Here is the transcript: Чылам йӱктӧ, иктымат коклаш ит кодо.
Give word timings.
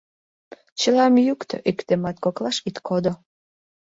Чылам 0.79 1.13
йӱктӧ, 1.27 1.57
иктымат 1.69 2.17
коклаш 2.23 2.57
ит 2.67 2.77
кодо. 2.87 3.13